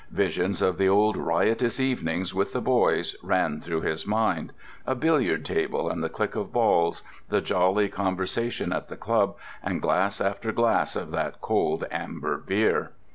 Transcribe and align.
Visions 0.09 0.63
of 0.63 0.79
the 0.79 0.89
old 0.89 1.15
riotous 1.15 1.79
evenings 1.79 2.33
with 2.33 2.53
the 2.53 2.59
boys 2.59 3.15
ran 3.21 3.61
through 3.61 3.81
his 3.81 4.07
mind; 4.07 4.51
a 4.87 4.95
billiard 4.95 5.45
table 5.45 5.89
and 5.91 6.03
the 6.03 6.09
click 6.09 6.35
of 6.35 6.51
balls; 6.51 7.03
the 7.29 7.39
jolly 7.39 7.87
conversation 7.87 8.73
at 8.73 8.89
the 8.89 8.97
club, 8.97 9.35
and 9.61 9.79
glass 9.79 10.19
after 10.19 10.51
glass 10.51 10.95
of 10.95 11.11
that 11.11 11.39
cold 11.39 11.85
amber 11.91 12.37
beer. 12.39 12.93